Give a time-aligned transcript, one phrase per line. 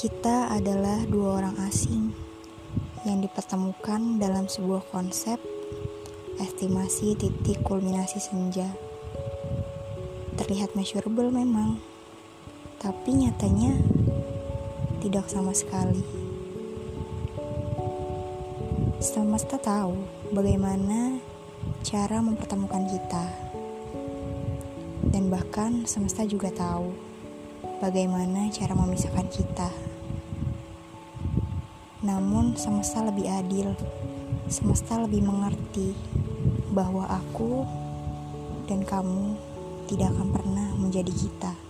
[0.00, 2.08] Kita adalah dua orang asing
[3.04, 5.36] yang dipertemukan dalam sebuah konsep
[6.40, 8.64] estimasi titik kulminasi senja.
[10.40, 11.84] Terlihat measurable memang,
[12.80, 13.76] tapi nyatanya
[15.04, 16.00] tidak sama sekali.
[19.04, 20.00] Semesta tahu
[20.32, 21.20] bagaimana
[21.84, 23.24] cara mempertemukan kita,
[25.12, 26.88] dan bahkan semesta juga tahu
[27.84, 29.89] bagaimana cara memisahkan kita.
[32.00, 33.76] Namun, semesta lebih adil,
[34.48, 35.92] semesta lebih mengerti
[36.72, 37.66] bahwa aku
[38.70, 39.36] dan kamu
[39.90, 41.69] tidak akan pernah menjadi kita.